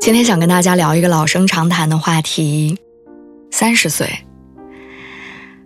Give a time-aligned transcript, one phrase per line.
[0.00, 2.78] 今天想跟大家聊一个老生常谈的话题：
[3.50, 4.08] 三十岁。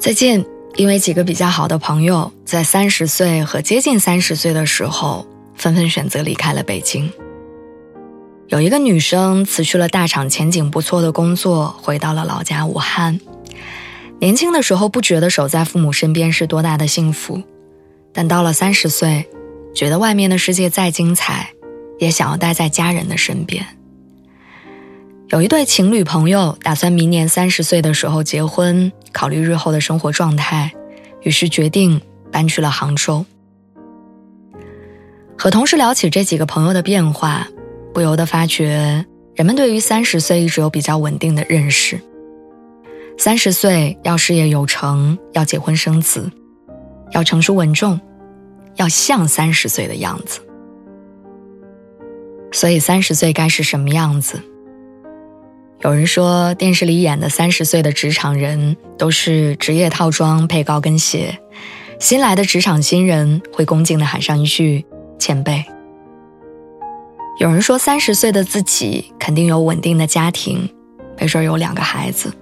[0.00, 0.44] 最近，
[0.74, 7.08] 因为几个比较好的朋友在三十岁和接近三十岁的时候，纷纷选择离开了北京。
[8.48, 13.20] 有一个女生辞去了大厂前景不错的工作，回到了老家武汉。
[14.18, 17.40] 年轻的时候不觉得守在父母身边是多大的幸福，
[18.12, 19.24] 但到了三十岁，
[19.72, 21.50] 觉得外面的世界再精彩，
[22.00, 23.64] 也想要待在家人的身边。
[25.28, 30.72] 有一对情侣朋友打算明年三十岁的时候结婚，考虑日后的生活状态，
[31.22, 33.26] 于是决定搬去了杭州。
[35.36, 37.48] 和同事聊起这几个朋友的变化，
[37.92, 42.00] 不由得发觉，人们对于三十岁一直有比较稳定的认识。
[43.18, 46.30] 三十岁要事业有成，要结婚生子，
[47.10, 48.00] 要成熟稳重，
[48.76, 50.40] 要像三十岁的样子。
[52.52, 54.40] 所以三十岁该是什么样子？
[55.86, 61.38] 有人说，电视里演的三十岁的职场人都是职业套装配高跟鞋，
[62.00, 64.84] 新来的职场新人会恭敬地喊上一句
[65.16, 65.64] “前辈”。
[67.38, 70.68] 有人说，三十岁的自己肯定有稳定的家庭，
[71.20, 72.32] 没准有两个孩子。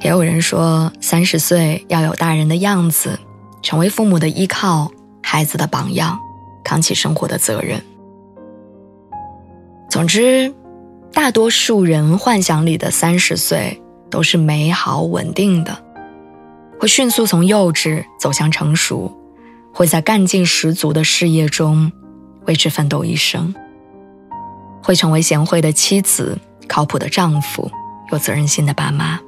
[0.00, 3.18] 也有人说，三十岁要有大人的样子，
[3.60, 4.90] 成为父母的依靠，
[5.22, 6.18] 孩子的榜样，
[6.64, 7.78] 扛起生活的责任。
[9.90, 10.50] 总之。
[11.14, 13.80] 大多数人幻想里的三十岁
[14.10, 15.78] 都是美好稳定的，
[16.78, 19.16] 会迅速从幼稚走向成熟，
[19.72, 21.90] 会在干劲十足的事业中
[22.46, 23.54] 为之奋斗一生，
[24.82, 26.36] 会成为贤惠的妻子、
[26.68, 27.70] 靠谱的丈夫、
[28.10, 29.20] 有责任心的爸妈。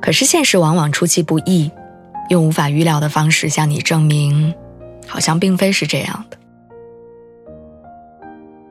[0.00, 1.70] 可是现实往往出其不意，
[2.30, 4.54] 用无法预料的方式向你证明，
[5.06, 6.39] 好像并非是这样的。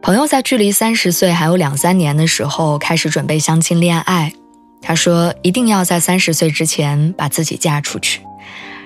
[0.09, 4.33] 朋友在距离三十岁还有两三年的时候开始准备相亲恋爱，
[4.81, 8.21] 他说一定要在三十岁之前把自己嫁出去，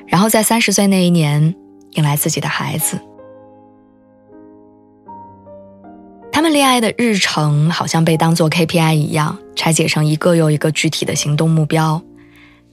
[0.06, 1.56] 然后在三十岁那一年
[1.92, 3.00] 迎来自己的孩子。
[6.30, 12.02] 他们恋爱的日程好像被当做 KPI 一样拆解成一个又一个具体的行动目标，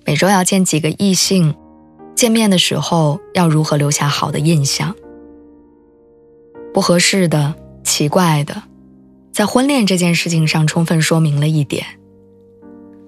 [0.05, 1.55] 每周要见几个异性，
[2.17, 4.93] 见面的时候要如何留下好的印象，
[6.75, 7.55] 不合适的。
[8.00, 8.62] 奇怪的，
[9.31, 11.84] 在婚恋这件事情上充分说明了一点：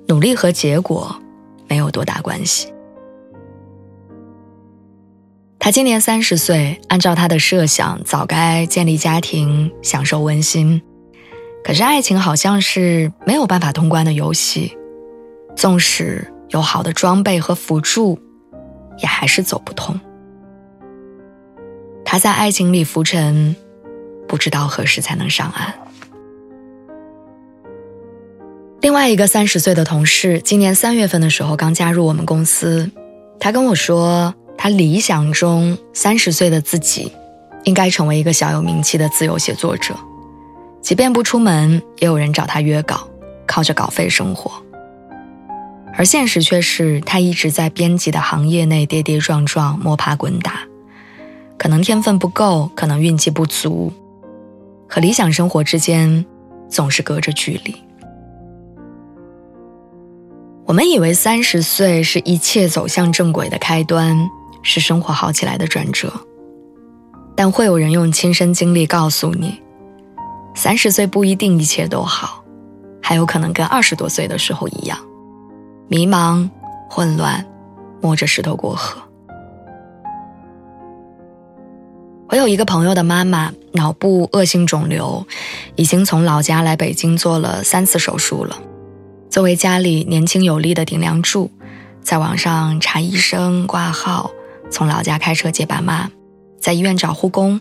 [0.06, 1.16] 努力和结果
[1.66, 2.70] 没有多大关系。
[5.58, 10.82] 他今年三十岁，按照他的设想，早该建立家庭，享受温馨。
[11.64, 14.76] 可是爱情好像是没有办法通关的游戏，
[15.56, 18.18] 纵使有好的装备和辅助，
[18.98, 19.98] 也还是走不通。
[22.04, 23.56] 他在爱情里浮沉。
[24.32, 25.74] 不知道何时才能上岸。
[28.80, 32.90] 另外一个三十岁的同事，今年三月份的时候刚加入我们公司，
[33.38, 37.12] 他跟我说，他理想中三十岁的自己，
[37.64, 39.94] 应该成为一个小有名气的自由写作者，
[40.80, 43.06] 即便不出门，也有人找他约稿，
[43.46, 44.50] 靠着稿费生活。
[45.94, 50.60] 而现实却是他一直在编辑的行业内跌跌撞撞，摸爬滚打，
[51.58, 53.92] 可能天分不够，可能运气不足。
[54.92, 56.22] 和理想生活之间，
[56.68, 57.74] 总是隔着距离。
[60.66, 64.14] 我们以为三十岁是一切走向正轨的开端，
[64.62, 66.12] 是生活好起来的转折。
[67.34, 69.62] 但会有人用亲身经历告诉你，
[70.54, 72.44] 三十岁不一定一切都好，
[73.00, 74.98] 还有可能跟二十多岁的时候一样，
[75.88, 76.46] 迷茫、
[76.90, 77.42] 混乱，
[78.02, 79.00] 摸着石头过河。
[82.32, 85.26] 我有一个朋友的妈妈，脑部恶性肿瘤，
[85.76, 88.58] 已经从老家来北京做了三次手术了。
[89.28, 91.50] 作为家里年轻有力的顶梁柱，
[92.00, 94.30] 在网上查医生挂号，
[94.70, 96.10] 从老家开车接爸妈，
[96.58, 97.60] 在医院找护工，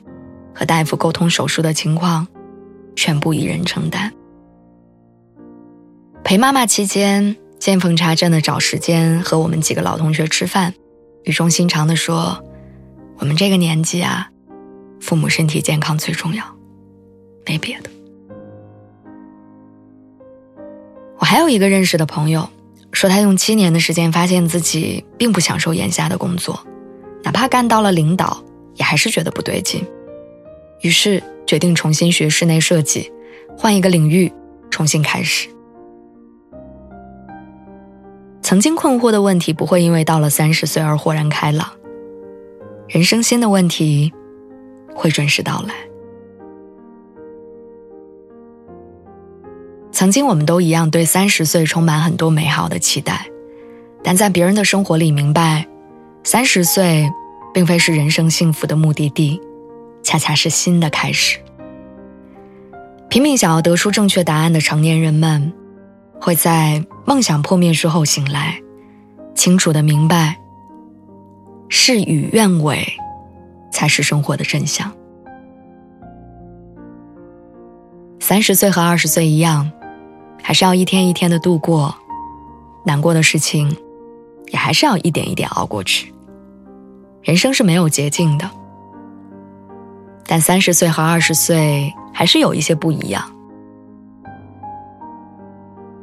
[0.55, 2.25] 和大夫沟通手术的情况，
[2.95, 4.13] 全部一人承担。
[6.23, 10.73] 陪妈妈期间，见缝插针的找时间和我们几个老同学吃饭，
[11.25, 12.41] 语重心长地说
[13.19, 14.29] ：“我们这个年纪啊。”
[15.01, 16.45] 父母身体健康最重要，
[17.45, 17.89] 没别的。
[21.17, 22.47] 我还有一个认识的朋友，
[22.91, 26.65] 说他用七年的时间发现自己并不享受眼下的工作，
[27.23, 28.43] 哪怕干到了领导，
[28.75, 29.85] 也还是觉得不对劲，
[30.81, 33.11] 于是决定重新学室内设计，
[33.57, 34.31] 换一个领域，
[34.69, 35.49] 重新开始。
[38.41, 41.71] 曾经困惑的问题，不会因为到了三十岁而豁然开朗。
[42.89, 44.11] 人生新的问题，
[44.95, 45.73] 会准时到来。
[49.91, 53.27] 曾经我们都一样，对三十岁充满很多美好的期待，
[54.03, 55.67] 但在别人的生活里明白，
[56.23, 57.09] 三十岁
[57.53, 59.39] 并非是人生幸福的目的地，
[60.01, 61.37] 恰恰是新的开始。
[63.09, 65.53] 拼命想要得出正确答案的成年人们。
[66.23, 68.61] 会在梦想破灭之后醒来，
[69.33, 70.37] 清楚的明白，
[71.67, 72.85] 事与愿违，
[73.71, 74.91] 才是生活的真相。
[78.19, 79.71] 三十岁和二十岁一样，
[80.43, 81.93] 还是要一天一天的度过，
[82.85, 83.75] 难过的事情，
[84.47, 86.13] 也还是要一点一点熬过去。
[87.23, 88.49] 人生是没有捷径的，
[90.25, 93.23] 但三十岁和二十岁还是有一些不一样。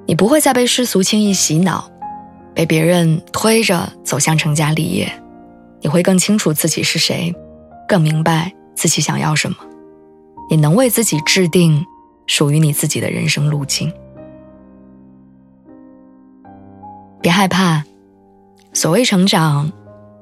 [0.07, 1.91] 你不会再被世俗轻易洗脑，
[2.55, 5.11] 被别人推着走向成家立业，
[5.81, 7.35] 你会更清楚自己是谁，
[7.89, 9.57] 更明白自己想要什么，
[10.51, 11.85] 你能为自己制定
[12.27, 13.91] 属于你自己的人生路径。
[17.23, 17.83] 别害怕，
[18.75, 19.73] 所谓成长，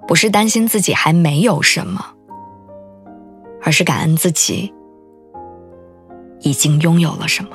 [0.07, 2.07] 不是担心自己还没有什么，
[3.61, 4.73] 而是感恩自己
[6.41, 7.51] 已经拥有了什么。